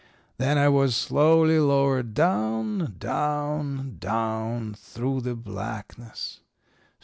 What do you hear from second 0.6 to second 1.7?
was slowly